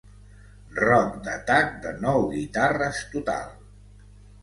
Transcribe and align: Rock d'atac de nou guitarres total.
Rock 0.79 1.19
d'atac 1.27 1.71
de 1.85 1.93
nou 2.07 2.27
guitarres 2.35 3.07
total. 3.15 3.49